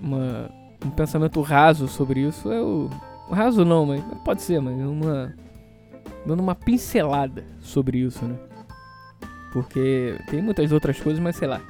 Uma, 0.00 0.50
um 0.84 0.90
pensamento 0.90 1.40
raso 1.40 1.88
sobre 1.88 2.20
isso. 2.20 2.48
O. 2.48 2.90
Raso 3.30 3.64
não, 3.64 3.86
mas 3.86 4.02
pode 4.24 4.42
ser, 4.42 4.60
mas 4.60 4.78
uma. 4.78 5.34
Dando 6.26 6.40
uma 6.40 6.54
pincelada 6.54 7.44
sobre 7.60 7.98
isso, 7.98 8.24
né? 8.24 8.36
Porque 9.52 10.18
tem 10.28 10.40
muitas 10.40 10.70
outras 10.70 11.00
coisas, 11.00 11.20
mas 11.22 11.36
sei 11.36 11.48
lá. 11.48 11.60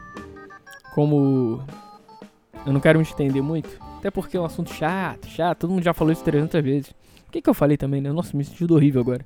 Como 0.95 1.62
eu 2.64 2.73
não 2.73 2.81
quero 2.81 2.99
me 2.99 3.05
estender 3.05 3.43
muito, 3.43 3.69
até 3.99 4.11
porque 4.11 4.37
é 4.37 4.41
um 4.41 4.45
assunto 4.45 4.73
chato, 4.73 5.26
chato, 5.26 5.59
todo 5.59 5.71
mundo 5.71 5.83
já 5.83 5.93
falou 5.93 6.12
isso 6.12 6.23
300 6.23 6.62
vezes. 6.62 6.91
O 7.26 7.33
que, 7.33 7.41
que 7.41 7.50
eu 7.50 7.55
falei 7.55 7.76
também, 7.76 8.00
né? 8.00 8.12
Nossa, 8.12 8.37
me 8.37 8.45
senti 8.45 8.71
horrível 8.71 9.00
agora. 9.00 9.25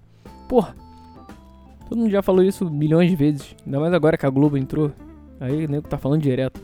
Porra, 0.49 0.75
todo 1.89 1.99
mundo 1.99 2.11
já 2.11 2.23
falou 2.23 2.43
isso 2.43 2.71
milhões 2.71 3.11
de 3.11 3.17
vezes. 3.17 3.55
Ainda 3.65 3.81
mais 3.81 3.93
agora 3.93 4.17
que 4.17 4.27
a 4.27 4.31
Globo 4.31 4.57
entrou. 4.57 4.93
Aí 5.41 5.65
o 5.65 5.69
nego 5.69 5.89
tá 5.89 5.99
falando 5.99 6.23
direto. 6.23 6.61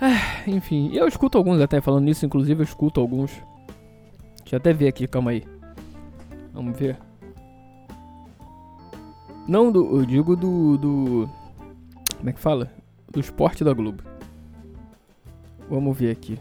Ah, 0.00 0.42
enfim, 0.48 0.90
eu 0.92 1.06
escuto 1.06 1.38
alguns 1.38 1.60
até 1.60 1.80
falando 1.80 2.04
nisso, 2.04 2.26
inclusive 2.26 2.60
eu 2.60 2.64
escuto 2.64 3.00
alguns. 3.00 3.30
Deixa 4.40 4.56
eu 4.56 4.56
até 4.56 4.72
ver 4.72 4.88
aqui, 4.88 5.06
calma 5.06 5.30
aí. 5.30 5.44
Vamos 6.52 6.76
ver. 6.76 6.98
Não, 9.46 9.72
do, 9.72 9.98
eu 9.98 10.04
digo 10.04 10.36
do, 10.36 10.76
do. 10.76 11.28
Como 12.16 12.30
é 12.30 12.32
que 12.32 12.40
fala? 12.40 12.70
Do 13.10 13.20
esporte 13.20 13.64
da 13.64 13.72
Globo. 13.72 14.02
Vamos 15.68 15.96
ver 15.96 16.10
aqui. 16.10 16.38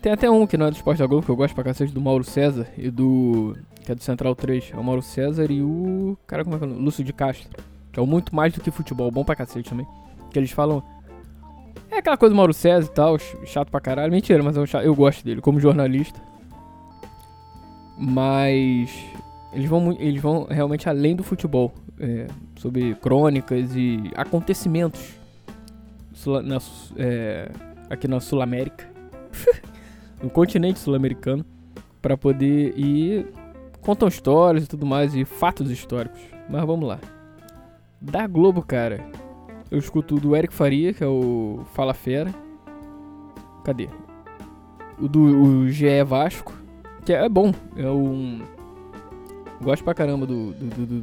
Tem 0.00 0.12
até 0.12 0.30
um 0.30 0.46
que 0.46 0.56
não 0.56 0.66
é 0.66 0.70
do 0.70 0.76
esporte 0.76 0.98
da 0.98 1.06
Globo, 1.06 1.24
que 1.24 1.30
eu 1.30 1.36
gosto 1.36 1.54
pra 1.54 1.64
cacete, 1.64 1.92
do 1.92 2.00
Mauro 2.00 2.24
César 2.24 2.68
e 2.76 2.90
do. 2.90 3.56
Que 3.84 3.92
é 3.92 3.94
do 3.94 4.02
Central 4.02 4.34
3. 4.34 4.72
É 4.72 4.76
o 4.76 4.82
Mauro 4.82 5.02
César 5.02 5.50
e 5.50 5.62
o. 5.62 6.16
Cara, 6.26 6.42
como 6.42 6.56
é 6.56 6.58
que 6.58 6.64
é 6.64 6.66
o 6.66 6.70
nome? 6.70 6.82
Lúcio 6.82 7.04
de 7.04 7.12
Castro. 7.12 7.48
Que 7.92 8.00
é 8.00 8.02
o 8.02 8.06
muito 8.06 8.34
mais 8.34 8.52
do 8.52 8.60
que 8.60 8.70
futebol. 8.70 9.10
Bom 9.10 9.24
pra 9.24 9.36
cacete 9.36 9.68
também. 9.68 9.86
Que 10.30 10.38
eles 10.38 10.50
falam. 10.50 10.82
É 11.90 11.98
aquela 11.98 12.16
coisa 12.16 12.34
do 12.34 12.36
Mauro 12.36 12.52
César 12.52 12.90
e 12.90 12.94
tal, 12.94 13.18
chato 13.44 13.70
pra 13.70 13.80
caralho. 13.80 14.10
Mentira, 14.10 14.42
mas 14.42 14.56
eu, 14.56 14.64
eu 14.82 14.94
gosto 14.94 15.24
dele 15.24 15.40
como 15.40 15.60
jornalista. 15.60 16.20
Mas. 17.98 18.90
Eles 19.52 19.68
vão, 19.68 19.92
eles 20.00 20.20
vão 20.20 20.48
realmente 20.50 20.88
além 20.88 21.14
do 21.14 21.22
futebol 21.22 21.72
é, 22.00 22.26
sobre 22.56 22.94
crônicas 22.96 23.76
e 23.76 24.10
acontecimentos 24.16 25.14
na, 26.42 26.58
é, 26.96 27.50
aqui 27.88 28.08
na 28.08 28.20
Sul 28.20 28.40
América, 28.40 28.88
no 30.22 30.30
continente 30.30 30.78
sul-americano, 30.78 31.44
para 32.00 32.16
poder 32.16 32.76
ir 32.76 33.26
contam 33.84 34.08
histórias 34.08 34.64
e 34.64 34.68
tudo 34.68 34.86
mais 34.86 35.14
e 35.14 35.24
fatos 35.24 35.70
históricos. 35.70 36.20
Mas 36.48 36.64
vamos 36.64 36.88
lá. 36.88 36.98
Da 38.00 38.26
Globo, 38.26 38.62
cara, 38.62 39.06
eu 39.70 39.78
escuto 39.78 40.16
o 40.16 40.20
do 40.20 40.34
Eric 40.36 40.52
Faria, 40.52 40.92
que 40.92 41.02
é 41.02 41.06
o 41.06 41.60
Fala 41.72 41.94
Fera. 41.94 42.34
Cadê? 43.64 43.88
O 44.98 45.08
do 45.08 45.20
o 45.20 45.70
GE 45.70 46.02
Vasco, 46.04 46.52
que 47.04 47.12
é, 47.12 47.24
é 47.24 47.28
bom, 47.28 47.52
é 47.76 47.88
um 47.88 48.42
Gosto 49.64 49.82
pra 49.82 49.94
caramba 49.94 50.26
do, 50.26 50.52
do, 50.52 50.86
do, 50.86 51.00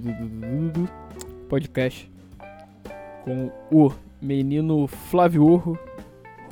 do 0.70 0.90
podcast. 1.50 2.12
Com 3.24 3.52
o 3.72 3.92
menino 4.22 4.88
Flávio 4.88 5.44
Urro, 5.44 5.80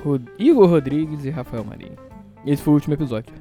Rod 0.03 0.25
Igor 0.37 0.67
Rodrigues 0.67 1.25
e 1.25 1.29
Rafael 1.29 1.63
Marinho. 1.63 1.97
Esse 2.45 2.63
foi 2.63 2.71
o 2.71 2.75
último 2.75 2.95
episódio. 2.95 3.33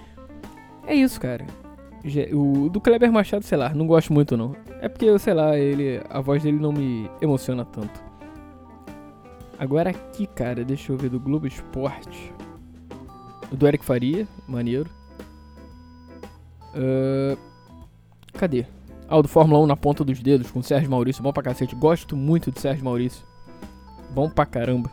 é 0.86 0.94
isso, 0.94 1.20
cara. 1.20 1.46
O 2.32 2.68
do 2.70 2.80
Kleber 2.80 3.12
Machado, 3.12 3.44
sei 3.44 3.58
lá, 3.58 3.74
não 3.74 3.86
gosto 3.86 4.12
muito 4.12 4.36
não. 4.36 4.56
É 4.80 4.88
porque, 4.88 5.18
sei 5.18 5.34
lá, 5.34 5.56
ele, 5.58 6.00
a 6.08 6.20
voz 6.20 6.42
dele 6.42 6.58
não 6.58 6.72
me 6.72 7.10
emociona 7.20 7.64
tanto. 7.64 8.02
Agora 9.58 9.90
aqui, 9.90 10.26
cara, 10.26 10.64
deixa 10.64 10.92
eu 10.92 10.96
ver 10.96 11.10
do 11.10 11.20
Globo 11.20 11.46
Esporte. 11.46 12.32
Do 13.52 13.66
Eric 13.66 13.84
Faria, 13.84 14.26
maneiro. 14.48 14.88
Uh, 16.74 17.36
Cadê? 18.32 18.64
Ah, 19.08 19.18
o 19.18 19.22
do 19.22 19.28
Fórmula 19.28 19.60
1 19.60 19.66
na 19.66 19.76
ponta 19.76 20.04
dos 20.04 20.20
dedos 20.20 20.50
com 20.50 20.60
o 20.60 20.62
Sérgio 20.62 20.90
Maurício. 20.90 21.22
Bom 21.22 21.32
pra 21.32 21.42
cacete. 21.42 21.74
Gosto 21.74 22.16
muito 22.16 22.50
do 22.50 22.58
Sérgio 22.58 22.84
Maurício. 22.84 23.26
Bom 24.14 24.30
pra 24.30 24.46
caramba. 24.46 24.90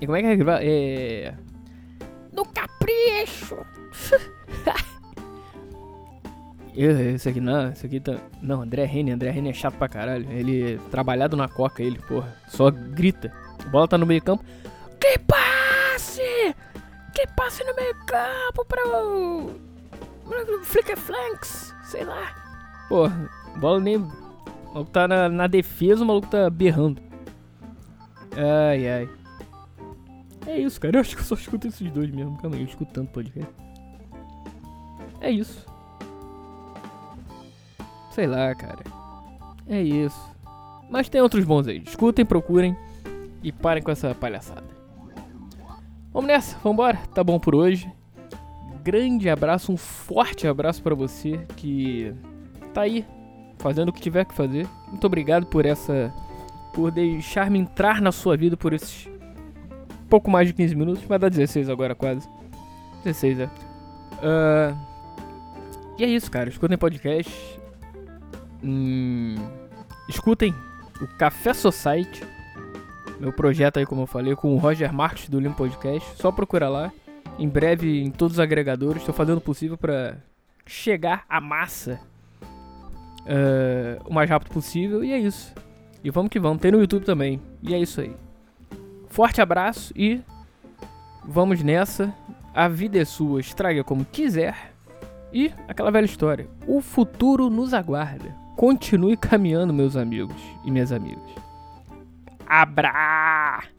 E 0.00 0.06
como 0.06 0.16
é 0.16 0.22
que 0.22 0.42
é? 0.42 0.66
É. 0.66 1.34
esse 6.82 7.28
aqui 7.28 7.40
não, 7.40 7.70
esse 7.70 7.86
aqui 7.86 8.00
tá. 8.00 8.16
Não, 8.42 8.62
André 8.62 8.84
Rene, 8.84 9.12
André 9.12 9.30
Rene 9.30 9.50
é 9.50 9.52
chato 9.52 9.76
pra 9.76 9.88
caralho. 9.88 10.30
Ele 10.30 10.78
trabalhado 10.90 11.36
na 11.36 11.48
coca, 11.48 11.82
ele, 11.82 11.98
porra. 12.00 12.34
Só 12.48 12.70
grita. 12.70 13.32
A 13.64 13.68
bola 13.68 13.86
tá 13.86 13.96
no 13.96 14.06
meio 14.06 14.22
campo. 14.22 14.44
Que 15.00 15.18
passe! 15.20 16.54
Que 17.14 17.26
passe 17.36 17.62
no 17.64 17.74
meio 17.76 17.94
campo 18.06 18.64
pra 18.66 18.82
o. 18.88 19.52
Flicker 20.64 20.96
Flanks, 20.96 21.74
sei 21.84 22.04
lá. 22.04 22.34
Porra, 22.88 23.30
bola 23.56 23.78
nem. 23.78 23.96
O 23.96 24.74
maluco 24.74 24.90
tá 24.90 25.06
na, 25.06 25.28
na 25.28 25.46
defesa, 25.46 26.02
o 26.02 26.06
maluco 26.06 26.26
tá 26.26 26.50
berrando. 26.50 27.00
Ai, 28.36 28.88
ai. 28.88 29.08
É 30.46 30.58
isso, 30.58 30.80
cara. 30.80 30.96
Eu 30.96 31.00
acho 31.00 31.14
que 31.14 31.22
eu 31.22 31.26
só 31.26 31.34
escuto 31.34 31.68
esses 31.68 31.90
dois 31.92 32.10
mesmo. 32.10 32.36
Calma 32.38 32.56
aí, 32.56 32.62
eu 32.62 32.68
escuto 32.68 32.92
tanto 32.92 33.12
podcast. 33.12 33.54
É 35.20 35.30
isso. 35.30 35.64
Sei 38.14 38.28
lá, 38.28 38.54
cara. 38.54 38.84
É 39.66 39.82
isso. 39.82 40.30
Mas 40.88 41.08
tem 41.08 41.20
outros 41.20 41.44
bons 41.44 41.66
aí. 41.66 41.82
Escutem, 41.84 42.24
procurem 42.24 42.76
e 43.42 43.50
parem 43.50 43.82
com 43.82 43.90
essa 43.90 44.14
palhaçada. 44.14 44.62
Vamos 46.12 46.28
nessa, 46.28 46.56
vambora. 46.62 46.96
Tá 47.12 47.24
bom 47.24 47.40
por 47.40 47.56
hoje. 47.56 47.90
Grande 48.84 49.28
abraço, 49.28 49.72
um 49.72 49.76
forte 49.76 50.46
abraço 50.46 50.80
para 50.80 50.94
você 50.94 51.38
que 51.56 52.14
tá 52.72 52.82
aí 52.82 53.04
fazendo 53.58 53.88
o 53.88 53.92
que 53.92 54.00
tiver 54.00 54.24
que 54.24 54.34
fazer. 54.34 54.68
Muito 54.88 55.06
obrigado 55.06 55.46
por 55.46 55.66
essa 55.66 56.12
por 56.72 56.90
deixar-me 56.92 57.58
entrar 57.58 58.00
na 58.00 58.12
sua 58.12 58.36
vida 58.36 58.56
por 58.56 58.72
esses 58.72 59.08
pouco 60.08 60.30
mais 60.30 60.46
de 60.46 60.54
15 60.54 60.74
minutos, 60.76 61.04
vai 61.04 61.18
dar 61.18 61.30
16 61.30 61.68
agora 61.68 61.94
quase. 61.94 62.28
16 63.04 63.40
é. 63.40 63.44
Uh, 63.46 64.76
e 65.98 66.04
é 66.04 66.06
isso, 66.06 66.30
cara. 66.30 66.48
Escutem 66.48 66.78
podcast. 66.78 67.58
Hum, 68.64 69.34
escutem 70.08 70.54
o 71.00 71.06
Café 71.18 71.52
Society. 71.52 72.26
Meu 73.20 73.32
projeto 73.32 73.76
aí, 73.78 73.84
como 73.84 74.02
eu 74.02 74.06
falei, 74.06 74.34
com 74.34 74.54
o 74.54 74.58
Roger 74.58 74.92
Marques 74.92 75.28
do 75.28 75.38
Limpo 75.38 75.56
Podcast. 75.56 76.16
Só 76.16 76.32
procura 76.32 76.68
lá. 76.68 76.90
Em 77.38 77.48
breve 77.48 78.02
em 78.02 78.10
todos 78.10 78.36
os 78.36 78.40
agregadores. 78.40 79.02
Estou 79.02 79.14
fazendo 79.14 79.38
o 79.38 79.42
possível 79.42 79.76
para 79.76 80.16
chegar 80.64 81.24
à 81.28 81.40
massa 81.40 82.00
uh, 83.20 84.02
o 84.08 84.12
mais 84.12 84.30
rápido 84.30 84.50
possível. 84.50 85.04
E 85.04 85.12
é 85.12 85.18
isso. 85.18 85.54
E 86.02 86.10
vamos 86.10 86.30
que 86.30 86.40
vamos. 86.40 86.60
Tem 86.60 86.72
no 86.72 86.80
YouTube 86.80 87.04
também. 87.04 87.40
E 87.62 87.74
é 87.74 87.78
isso 87.78 88.00
aí. 88.00 88.16
Forte 89.08 89.40
abraço 89.40 89.92
e 89.94 90.20
vamos 91.24 91.62
nessa. 91.62 92.14
A 92.54 92.68
vida 92.68 92.98
é 92.98 93.04
sua, 93.04 93.40
estraga 93.40 93.84
como 93.84 94.04
quiser. 94.04 94.72
E 95.32 95.52
aquela 95.68 95.90
velha 95.90 96.04
história: 96.04 96.48
o 96.66 96.80
futuro 96.80 97.50
nos 97.50 97.74
aguarda. 97.74 98.43
Continue 98.56 99.16
caminhando, 99.16 99.72
meus 99.72 99.96
amigos 99.96 100.36
e 100.64 100.70
minhas 100.70 100.92
amigas. 100.92 101.34
Abra! 102.46 103.73